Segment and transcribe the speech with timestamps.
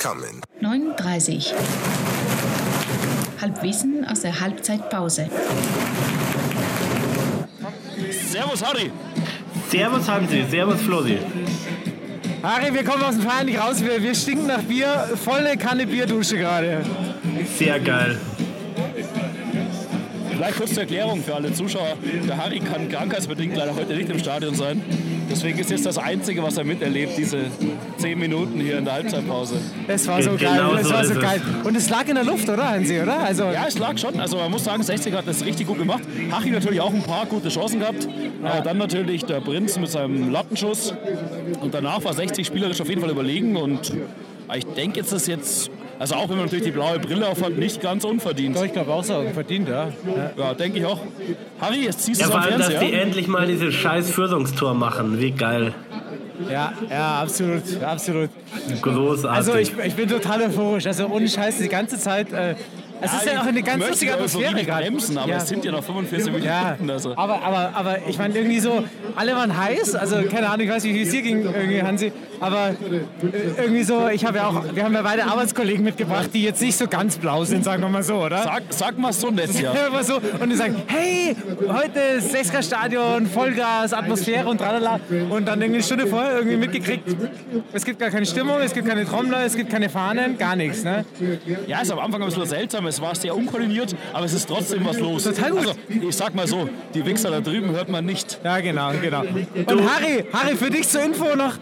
[0.00, 0.40] coming.
[0.62, 1.52] 9.30
[3.40, 5.28] Halbwissen aus der Halbzeitpause.
[8.10, 8.90] Servus, Harry.
[9.70, 11.18] Servus Hansi, Servus Flosi.
[12.42, 13.84] Harry, wir kommen aus dem Verein nicht raus.
[13.84, 15.10] Wir, wir stinken nach Bier.
[15.22, 16.82] Volle Kanne Bierdusche gerade.
[17.58, 18.18] Sehr geil.
[20.30, 21.98] Vielleicht kurz zur Erklärung für alle Zuschauer.
[22.26, 24.82] Der Harry kann krankheitsbedingt leider heute nicht im Stadion sein.
[25.30, 27.44] Deswegen ist jetzt das Einzige, was er miterlebt, diese
[27.98, 29.56] zehn Minuten hier in der Halbzeitpause.
[29.86, 30.78] Es war so Genau geil.
[30.80, 31.20] Es so war so es.
[31.20, 31.40] geil.
[31.64, 33.20] Und es lag in der Luft, oder, Hansi, oder?
[33.20, 34.18] Also, Ja, es lag schon.
[34.18, 36.02] Also man muss sagen, 60 hat das richtig gut gemacht.
[36.32, 38.08] Hachi natürlich auch ein paar gute Chancen gehabt.
[38.42, 40.94] Aber dann natürlich der Prinz mit seinem Lattenschuss.
[41.60, 43.56] Und danach war 60 spielerisch auf jeden Fall überlegen.
[43.56, 43.92] Und
[44.56, 45.70] ich denke, jetzt ist jetzt,
[46.00, 48.56] also auch wenn man natürlich die blaue Brille aufhat, nicht ganz unverdient.
[48.64, 49.22] ich glaube auch so.
[49.34, 49.88] Verdient, ja.
[50.36, 50.98] Ja, denke ich auch.
[51.60, 53.02] Harry, jetzt ziehst du Ja, es am allem, dass die Fernseher.
[53.02, 55.20] endlich mal dieses scheiß Führungstor machen.
[55.20, 55.74] Wie geil.
[56.50, 58.30] Ja, ja, absolut, absolut.
[58.80, 59.30] Großartig.
[59.30, 60.86] Also ich, ich bin total euphorisch.
[60.86, 62.32] Also ohne Scheiß die ganze Zeit.
[62.32, 62.54] Äh,
[63.02, 64.84] es ist ja auch eine ganz lustige Atmosphäre gerade.
[64.84, 65.36] bremsen, aber ja.
[65.38, 66.46] es sind ja noch 45 Minuten.
[66.46, 67.12] Ja, Also.
[67.16, 68.84] aber, aber, aber ich meine irgendwie so,
[69.16, 72.12] alle waren heiß, also keine Ahnung, ich weiß nicht, wie es hier ging, irgendwie, Hansi,
[72.40, 76.42] aber äh, irgendwie so, ich habe ja auch, wir haben ja beide Arbeitskollegen mitgebracht, die
[76.42, 78.42] jetzt nicht so ganz blau sind, sagen wir mal so, oder?
[78.42, 79.72] Sag, sag mal so nett, ja.
[80.02, 81.36] So, und die sagen, hey,
[81.68, 84.98] heute ist Sechsker Stadion, Vollgas, Atmosphäre und tralala.
[85.28, 87.04] Und dann irgendwie eine Stunde vorher irgendwie mitgekriegt,
[87.72, 90.84] es gibt gar keine Stimmung, es gibt keine Trommler, es gibt keine Fahnen, gar nichts.
[90.84, 91.04] Ne?
[91.66, 92.86] Ja, ist am Anfang ein bisschen seltsam.
[92.86, 95.24] Es war sehr unkoordiniert, aber es ist trotzdem was los.
[95.24, 95.60] Total gut.
[95.60, 98.40] Also, ich sag mal so, die Wichser da drüben hört man nicht.
[98.42, 99.20] Ja, genau, genau.
[99.20, 101.54] Und Harry, Harry, für dich zur Info noch,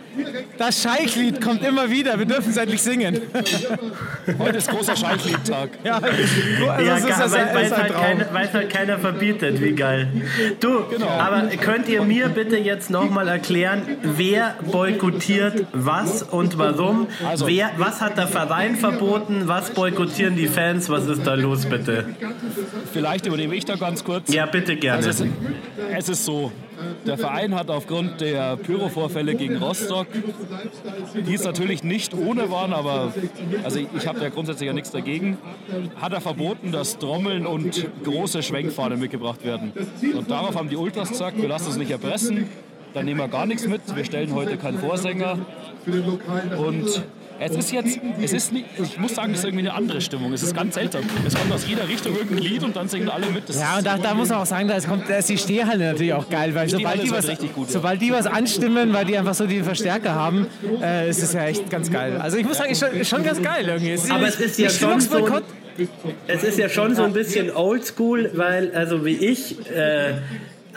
[0.69, 3.21] das Scheichlied kommt immer wieder, wir dürfen es endlich singen.
[4.39, 5.71] Heute ist großer Scheichliedtag.
[5.83, 9.63] Ja, also ja, es ist, gar- es weil es halt, es halt keiner verbietet.
[9.63, 10.09] Wie geil.
[10.61, 10.81] Du,
[11.19, 17.07] aber könnt ihr mir bitte jetzt nochmal erklären, wer boykottiert was und warum?
[17.27, 19.45] Also- wer, was hat der Verein verboten?
[19.47, 20.91] Was boykottieren die Fans?
[20.91, 22.05] Was ist da los, bitte?
[22.93, 24.33] Vielleicht übernehme ich da ganz kurz.
[24.33, 24.99] Ja, bitte gerne.
[25.07, 25.31] Also es,
[25.97, 26.53] es ist so,
[27.07, 30.07] der Verein hat aufgrund der Pyro-Vorfälle gegen Rostock,
[31.27, 33.13] die es natürlich nicht ohne waren, aber
[33.65, 35.39] also ich, habe ja grundsätzlich ja nichts dagegen,
[36.01, 39.73] hat er verboten, dass Trommeln und große Schwenkfahnen mitgebracht werden.
[40.17, 42.49] Und darauf haben die Ultras gesagt, wir lassen uns nicht erpressen,
[42.95, 45.39] dann nehmen wir gar nichts mit, wir stellen heute keinen Vorsänger.
[46.57, 47.03] Und
[47.41, 50.33] es ist jetzt, es ist nicht, ich muss sagen, es ist irgendwie eine andere Stimmung.
[50.33, 51.03] Es ist ganz seltsam.
[51.27, 53.49] Es kommt aus jeder Richtung irgendein Lied und dann singen alle mit.
[53.49, 55.39] Das Ja, und da, da muss man auch sagen, da ist, kommt, da ist die
[55.39, 57.73] Stehhalle natürlich auch geil, weil sobald Stehhalle die, was, richtig gut, ja.
[57.73, 60.47] sobald die was anstimmen, weil die einfach so die Verstärker haben,
[60.83, 62.17] äh, ist es ja echt ganz geil.
[62.17, 63.93] Also ich muss sagen, ist schon, ist schon ganz geil irgendwie.
[63.93, 65.43] Es Aber es ist ja schon so ein,
[66.27, 70.15] es ist ja schon so ein bisschen oldschool, weil also wie ich äh,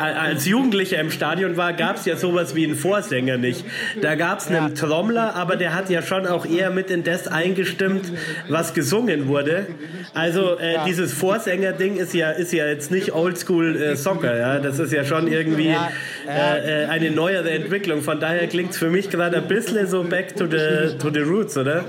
[0.02, 3.66] als Jugendlicher im Stadion war, gab es ja sowas wie einen Vorsänger nicht.
[4.02, 7.28] Da gab es einen Trommler, aber der hat ja schon auch eher mit in das
[7.28, 8.12] eingestimmt,
[8.50, 9.68] was gesungen wurde.
[10.14, 14.60] Also äh, dieses Vorsänger-Ding ist ja, ist ja jetzt nicht Oldschool äh, Soccer, ja.
[14.60, 15.90] Das ist ja schon irgendwie Ja,
[16.28, 16.56] ja.
[16.56, 18.02] Äh, äh, eine neuere Entwicklung.
[18.02, 21.22] Von daher klingt es für mich gerade ein bisschen so back to the, to the
[21.22, 21.86] roots, oder?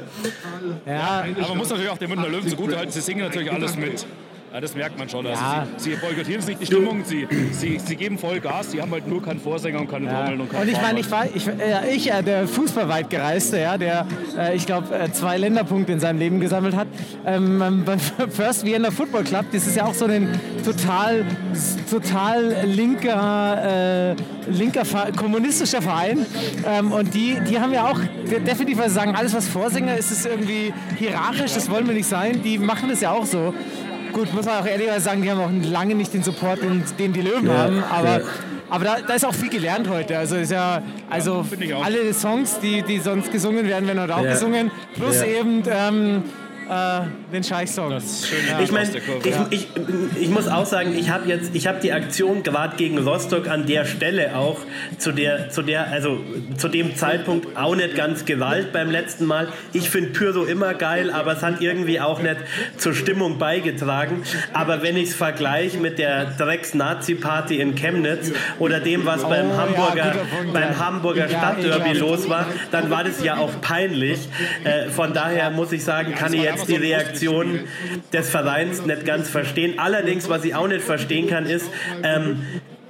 [0.87, 4.07] Ja, Aber man muss natürlich auch den Münchner Löwen zugutehalten, sie singen natürlich alles mit.
[4.53, 5.27] Ja, das merkt man schon.
[5.27, 5.67] Also Ja.
[5.79, 9.09] sie, sie boykottieren nicht die Stimmung, sie, sie, sie geben voll Gas, sie haben halt
[9.09, 11.95] nur keinen Vorsänger und keine Trommeln und keine Und ich meine, ich war, ich, äh,
[11.95, 14.07] ich äh, der fußballweit gereiste, ja, der,
[14.39, 16.87] äh, ich glaube, äh, zwei Länderpunkte in seinem Leben gesammelt hat,
[17.25, 17.99] ähm, beim
[18.31, 20.29] First Vienna Football Club, das ist ja auch so ein
[20.65, 21.25] total,
[21.91, 24.83] total linker, äh, linker
[25.17, 26.27] kommunistischer Verein.
[26.67, 27.99] Ähm, und die, die haben ja auch
[28.31, 32.43] de- definitiv sagen, alles was Vorsänger ist, ist irgendwie hierarchisch, das wollen wir nicht sein.
[32.43, 33.55] Die machen das ja auch so.
[34.13, 37.13] Gut, muss man auch ehrlicherweise sagen, die haben auch lange nicht den Support, den, den
[37.13, 38.25] die Löwen haben, aber ja.
[38.69, 40.19] aber da, da ist auch viel gelernt heute.
[40.19, 41.85] Also ist ja, also auch.
[41.85, 44.33] alle Songs, die, die sonst gesungen werden, werden heute auch Ja.
[44.33, 44.71] gesungen.
[44.95, 45.27] Plus Ja.
[45.27, 46.23] eben ähm,
[46.73, 47.97] äh, den Scheiß-Song.
[48.63, 48.91] Ich meine,
[49.25, 49.69] ich, ich,
[50.21, 53.67] ich muss auch sagen, ich habe jetzt, ich habe die Aktion gerade gegen Rostock an
[53.67, 54.59] der Stelle auch
[54.99, 56.21] zu der, zu der, also
[56.57, 59.49] zu dem Zeitpunkt auch nicht ganz Gewalt beim letzten Mal.
[59.73, 62.37] Ich finde Pyro immer geil, aber es hat irgendwie auch nicht
[62.79, 64.23] zur Stimmung beigetragen.
[64.53, 69.55] Aber wenn ich es vergleiche mit der Drecks-Nazi-Party in Chemnitz oder dem, was beim Oh,
[69.55, 70.79] ja, Hamburger, guter Punkt, beim ja.
[70.79, 74.29] Hamburger Ja, Stadtderby los war, dann war das ja auch peinlich.
[74.65, 77.61] Äh, von daher muss ich sagen, kann das ich war jetzt die Reaktion
[78.13, 79.79] des Vereins nicht ganz verstehen.
[79.79, 81.71] Allerdings, was ich auch nicht verstehen kann, ist,
[82.03, 82.43] ähm,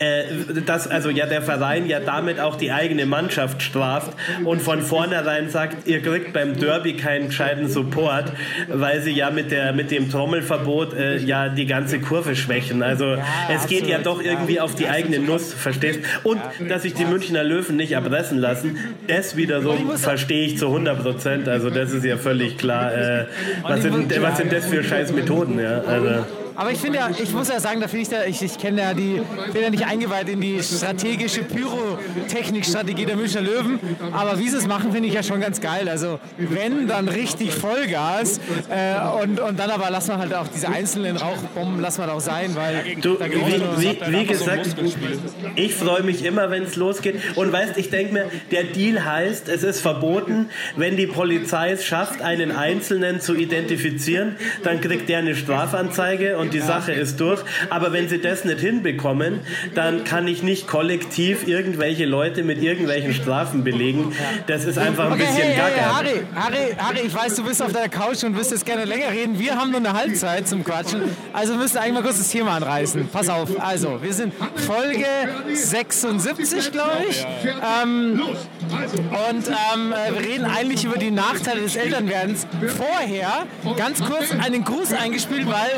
[0.02, 4.82] äh, dass also ja der Verein ja damit auch die eigene Mannschaft straft und von
[4.82, 8.32] vornherein sagt, ihr kriegt beim Derby keinen gescheiten Support,
[8.68, 12.82] weil sie ja mit, der, mit dem Trommelverbot äh, ja die ganze Kurve schwächen.
[12.82, 16.00] Also ja, es geht ja doch irgendwie auf die eigene Nuss, verstehst?
[16.24, 21.00] Und dass sich die Münchner Löwen nicht erpressen lassen, das wiederum verstehe ich zu 100
[21.00, 21.48] Prozent.
[21.48, 22.92] Also das ist ja völlig klar.
[22.92, 23.26] Äh,
[23.62, 25.60] was, sind, was sind das für scheiß Methoden?
[25.60, 25.82] Ja?
[25.82, 26.41] Also.
[26.54, 28.82] Aber ich finde ja, ich muss ja sagen, da finde ich, da, ich, ich kenne
[28.82, 29.20] ja die,
[29.52, 33.78] bin ja nicht eingeweiht in die strategische Pyrotechnik-Strategie der Münchner Löwen.
[34.12, 35.88] Aber wie sie es machen, finde ich ja schon ganz geil.
[35.88, 38.40] Also wenn, dann richtig Vollgas.
[38.68, 42.20] Äh, und, und dann aber lassen wir halt auch diese einzelnen Rauchbomben, lassen wir auch
[42.20, 42.96] sein, weil.
[43.00, 44.74] Du, wie, wie, wie gesagt,
[45.56, 47.16] ich freue mich immer, wenn es losgeht.
[47.36, 51.84] Und weißt, ich denke mir, der Deal heißt, es ist verboten, wenn die Polizei es
[51.84, 57.42] schafft, einen Einzelnen zu identifizieren, dann kriegt der eine Strafanzeige und die Sache ist durch.
[57.70, 59.40] Aber wenn sie das nicht hinbekommen,
[59.74, 64.12] dann kann ich nicht kollektiv irgendwelche Leute mit irgendwelchen Strafen belegen.
[64.46, 65.96] Das ist einfach ein okay, bisschen hey, hey, gaga.
[65.96, 69.10] Harry, Harry, Harry, ich weiß, du bist auf deiner Couch und wirst jetzt gerne länger
[69.10, 69.38] reden.
[69.38, 71.02] Wir haben nur eine Halbzeit zum Quatschen.
[71.32, 73.08] Also müssen wir eigentlich mal kurz das Thema anreißen.
[73.08, 73.48] Pass auf.
[73.60, 74.32] Also, wir sind
[74.66, 75.06] Folge
[75.52, 77.26] 76, glaube ich.
[77.82, 78.20] Ähm,
[78.72, 82.46] und ähm, wir reden eigentlich über die Nachteile des Elternwerdens.
[82.76, 83.44] Vorher
[83.76, 85.70] ganz kurz einen Gruß eingespielt, weil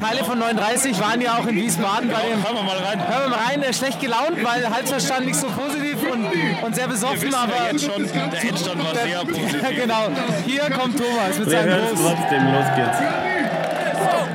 [0.00, 2.10] Teile von 39 waren ja auch in Wiesbaden.
[2.10, 2.98] Bei dem, hören wir mal rein.
[2.98, 6.26] Hören wir mal rein, er ist schlecht gelaunt, weil Halbzeitstand nicht so positiv und,
[6.64, 7.34] und sehr besoffen.
[7.34, 9.62] aber ja jetzt schon, der Endstand war sehr positiv.
[9.62, 10.08] Ja, genau.
[10.46, 12.00] Hier kommt Thomas mit seinem Gruß.
[12.00, 12.98] trotzdem, los geht's.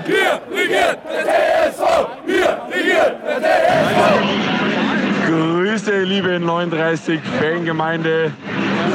[0.06, 1.82] Wir regieren der TSV!
[2.26, 4.43] Wir regieren der TSV!
[5.84, 8.32] Grüße, liebe 39 Fangemeinde,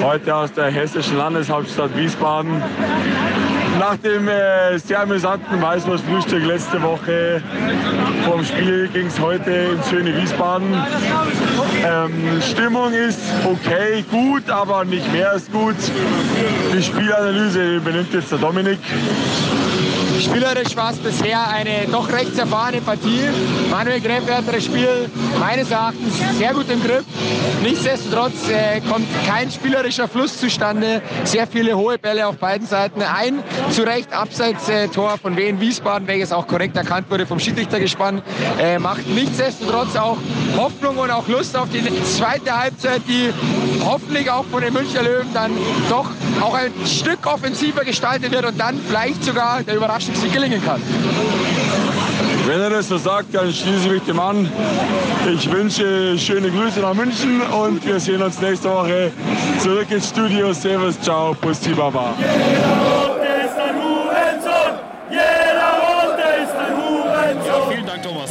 [0.02, 2.62] heute aus der hessischen Landeshauptstadt Wiesbaden
[3.78, 7.42] nach dem äh, sehr amüsanten Weißwurstfrühstück letzte Woche
[8.24, 10.68] vom Spiel ging es heute ins schöne Wiesbaden.
[11.84, 15.76] Ähm, Stimmung ist okay, gut, aber nicht mehr als gut.
[16.74, 18.78] Die Spielanalyse übernimmt jetzt der Dominik.
[20.20, 23.28] Spielerisch war es bisher eine doch recht erfahrene Partie.
[23.70, 27.04] Manuel Greff hat das Spiel meines Erachtens sehr gut im Griff.
[27.62, 31.02] Nichtsdestotrotz äh, kommt kein spielerischer Fluss zustande.
[31.22, 33.00] Sehr viele hohe Bälle auf beiden Seiten.
[33.02, 38.20] Ein zu Recht Abseits-Tor äh, von Wien Wiesbaden, welches auch korrekt erkannt wurde vom Schiedsrichtergespann,
[38.60, 40.18] äh, macht nichtsdestotrotz auch
[40.56, 43.32] Hoffnung und auch Lust auf die zweite Halbzeit, die
[43.84, 45.52] hoffentlich auch von den Münchner Löwen dann
[45.88, 46.10] doch
[46.40, 50.80] auch ein Stück offensiver gestaltet wird und dann vielleicht sogar der Überraschung Sieg gelingen kann.
[52.46, 54.50] Wenn er das so sagt, dann schließe ich mich dem an.
[55.30, 59.10] Ich wünsche schöne Grüße nach München und wir sehen uns nächste Woche
[59.58, 60.52] zurück ins Studio.
[60.52, 62.14] Servus, ciao, Pusti Baba.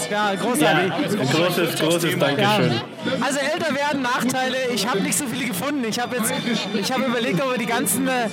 [0.09, 0.91] Ja, großartig.
[0.91, 2.71] Ja, großes, großes Dankeschön.
[2.71, 2.81] Ja.
[3.21, 4.57] Also älter werden, Nachteile.
[4.73, 5.83] Ich habe nicht so viele gefunden.
[5.87, 6.33] Ich habe jetzt,
[6.73, 8.27] ich habe überlegt, ob wir die ganzen äh,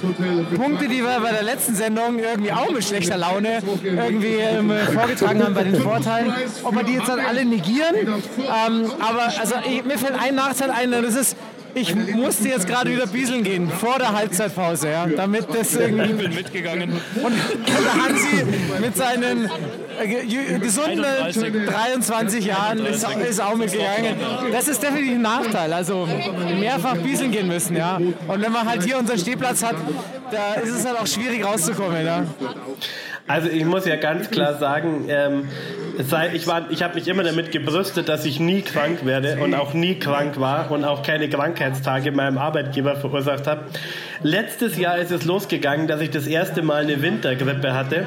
[0.56, 5.42] Punkte, die wir bei der letzten Sendung irgendwie auch mit schlechter Laune irgendwie ähm, vorgetragen
[5.42, 6.32] haben bei den Vorteilen,
[6.62, 7.94] ob wir die jetzt dann alle negieren.
[7.96, 11.37] Ähm, aber also ich, mir fällt ein Nachteil ein, und das ist
[11.75, 16.10] ich musste jetzt gerade wieder bieseln gehen, vor der Halbzeitpause, ja, damit das irgendwie...
[16.10, 16.92] Ich bin mitgegangen.
[17.16, 17.34] Und, und
[17.66, 18.44] der Hansi
[18.80, 19.50] mit seinen
[20.00, 21.05] äh, gesunden
[21.67, 24.17] 23 Jahren ist, ist, auch mitgegangen.
[24.52, 26.08] Das ist definitiv ein Nachteil, also
[26.58, 27.96] mehrfach bieseln gehen müssen, ja.
[27.96, 29.76] Und wenn man halt hier unseren Stehplatz hat,
[30.31, 32.25] da ist es halt auch schwierig rauszukommen, ja.
[33.26, 35.49] Also ich muss ja ganz klar sagen, ähm,
[35.98, 39.74] sei, ich, ich habe mich immer damit gebrüstet, dass ich nie krank werde und auch
[39.74, 43.64] nie krank war und auch keine Krankheitstage meinem Arbeitgeber verursacht habe.
[44.22, 48.06] Letztes Jahr ist es losgegangen, dass ich das erste Mal eine Wintergrippe hatte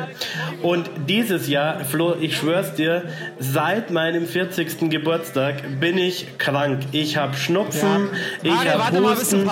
[0.61, 3.03] und dieses Jahr, Flo, ich schwör's dir,
[3.39, 4.89] seit meinem 40.
[4.89, 6.79] Geburtstag bin ich krank.
[6.91, 8.09] Ich habe Schnupfen,
[8.43, 8.51] ja.
[8.53, 9.49] ich habe Husten,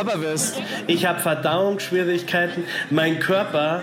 [0.87, 2.63] ich habe Verdauungsschwierigkeiten.
[2.89, 3.81] Mein Körper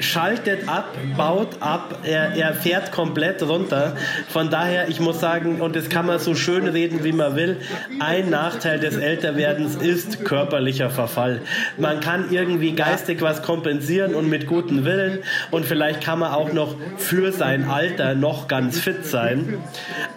[0.00, 3.96] schaltet ab, baut ab, er, er fährt komplett runter.
[4.28, 7.58] Von daher, ich muss sagen, und das kann man so schön reden, wie man will,
[8.00, 11.40] ein Nachteil des Älterwerdens ist körperlicher Verfall.
[11.76, 16.52] Man kann irgendwie geistig was kompensieren und mit gutem Willen und vielleicht kann man auch
[16.52, 19.58] noch für sein Alter noch ganz fit sein,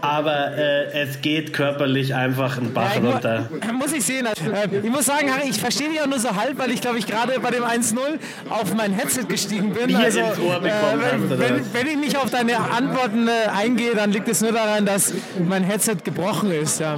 [0.02, 3.50] aber äh, es geht körperlich einfach ein Bach ja, runter.
[3.74, 4.26] Muss ich sehen.
[4.26, 7.00] Äh, ich muss sagen, Harry, ich verstehe dich auch nur so halb, weil ich glaube
[7.00, 7.98] ich gerade bei dem 1-0
[8.50, 9.88] auf mein Headset gestiegen Bin.
[9.88, 11.74] Bier Also, ins Ohr bekommen äh, wenn, was?
[11.74, 15.14] wenn ich nicht auf deine Antworten äh, eingehe, dann liegt es nur daran, dass
[15.48, 16.80] mein Headset gebrochen ist.
[16.80, 16.98] Ja.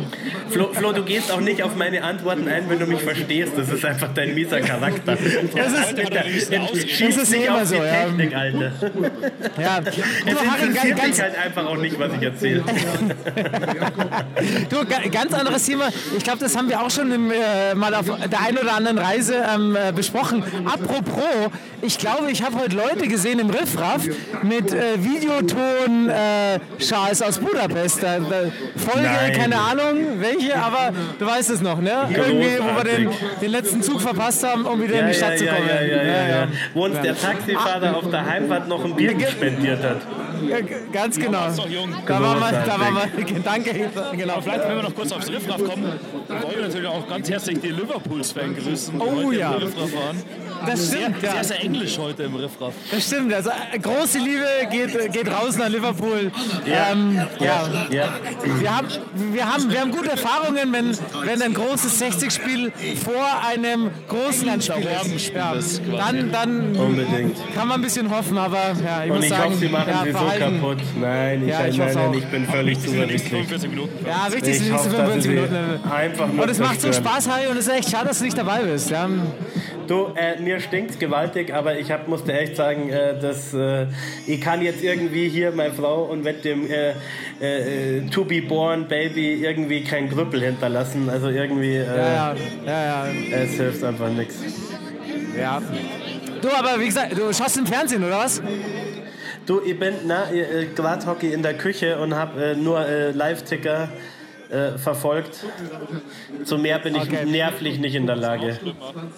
[0.49, 3.53] Flo, Flo, du gehst auch nicht auf meine Antworten ein, wenn du mich verstehst.
[3.55, 5.15] Das ist einfach dein mieser Charakter.
[5.15, 5.21] Das
[5.73, 8.03] ist, Das Schieß ist nicht immer auf so, die ja.
[8.05, 8.71] Technik, Alter.
[9.61, 9.79] ja.
[9.85, 12.63] Es Du, Harry, interessiert ganz, mich halt einfach auch nicht, was ich erzähle.
[14.69, 15.89] Du, ga- ganz anderes Thema.
[16.17, 18.97] Ich glaube, das haben wir auch schon im, äh, mal auf der einen oder anderen
[18.97, 20.43] Reise ähm, äh, besprochen.
[20.65, 21.23] Apropos,
[21.81, 24.03] ich glaube, ich habe heute Leute gesehen im Riffraff
[24.43, 28.03] mit äh, Videoton äh, Schals aus Budapest.
[28.03, 28.43] Da, da,
[28.75, 29.33] Folge, Nein.
[29.33, 32.07] keine Ahnung welche, aber du weißt es noch, ne?
[32.09, 33.09] Irgendwie, wo wir den,
[33.41, 35.67] den letzten Zug verpasst haben, um wieder in die Stadt zu kommen.
[35.67, 36.47] ja, ja, ja, ja.
[36.73, 37.01] Wo uns Ja.
[37.01, 40.01] der Taxifahrer auf der Heimfahrt noch ein Bier gespendiert hat.
[40.49, 40.57] Ja,
[40.91, 41.49] ganz genau.
[41.55, 41.93] doch jung.
[42.05, 43.43] Da war mal, da war mal, Großartig.
[43.43, 44.33] danke, genau.
[44.33, 47.59] Aber vielleicht, wenn wir noch kurz aufs Riffraff kommen, wollen wir natürlich auch ganz herzlich
[47.59, 49.51] die Liverpools-Fan grüßen, Oh heute ja.
[49.53, 50.23] im Riffraff waren.
[50.65, 51.31] Das Sehr, stimmt, ja.
[51.31, 52.73] sehr, sehr englisch heute im Riffraff.
[52.91, 56.31] Das stimmt, also äh, große Liebe geht, geht raus nach Liverpool.
[56.65, 56.91] Ja.
[56.91, 57.67] Ähm, ja.
[57.89, 58.09] Ja.
[58.59, 58.87] Wir, haben,
[59.33, 60.95] wir, haben, wir haben gute Erfahrungen, wenn,
[61.25, 62.71] wenn ein großes 60-Spiel
[63.03, 64.87] vor einem großen Endspiel
[65.57, 65.81] ist.
[65.89, 65.97] Ja.
[65.97, 67.37] Dann, dann Unbedingt.
[67.55, 69.89] kann man ein bisschen hoffen, aber ja, ich Und muss ich sagen, hoffe, sie machen
[69.89, 70.77] ja, sie so Verhalten- kaputt.
[70.99, 73.31] Nein, ich, Ja, ich nein, nein, ich bin völlig Die zuversichtlich.
[73.31, 74.05] 45 Minuten.
[74.05, 75.91] Ja, richtig, die Ich nächsten hoffe, dass 45 sie Minuten.
[75.91, 76.91] einfach nur Und es macht so.
[76.93, 78.89] Spaß, Harry, und es ist echt schade, dass du nicht dabei bist.
[78.89, 79.09] Ja.
[79.87, 83.87] Du, äh, mir stinkt's gewaltig, aber ich hab, musste echt sagen, äh, dass äh,
[84.25, 86.91] ich kann jetzt irgendwie hier meine Frau und mit dem äh,
[87.41, 91.09] äh, äh, To Be Born Baby irgendwie kein Grüppel hinterlassen.
[91.09, 92.35] Also irgendwie, äh, Ja,
[92.65, 93.05] ja, ja,
[93.43, 94.35] es hilft einfach nichts.
[95.37, 95.61] ja.
[96.41, 98.41] Du, aber wie gesagt, du schaust im Fernsehen, oder was?
[99.51, 103.89] Du, ich bin na, äh, Gladhockey in der Küche und habe äh, nur äh, Live-Ticker
[104.49, 105.45] äh, verfolgt.
[106.45, 107.25] Zu mehr bin ich okay.
[107.25, 108.57] nervlich nicht in der Lage.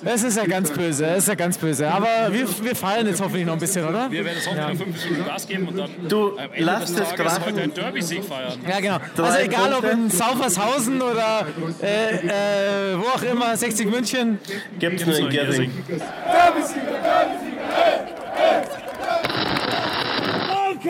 [0.04, 1.88] Es ist ja ganz böse, es ist ja ganz böse.
[1.88, 4.10] Aber wir, wir feiern jetzt hoffentlich noch ein bisschen, oder?
[4.10, 4.74] Wir werden es hoffentlich ja.
[4.74, 8.24] noch fünf Minuten Gas geben und dann du am lass des Tages heute einen Derby-Sieg
[8.24, 8.60] feiern.
[8.68, 9.24] Ja, genau.
[9.24, 11.46] Also egal, ob in Saufershausen oder
[11.80, 14.40] äh, äh, wo auch immer, 60 München.
[14.80, 15.72] Gibt's nur in Gering.
[15.88, 16.82] Derby-Sieg!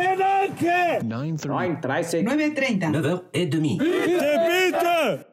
[0.03, 1.01] 9.30.
[1.03, 2.23] 9.30.
[2.23, 2.91] 9.30.
[2.91, 3.79] 9h30.
[3.79, 5.32] Vite, vite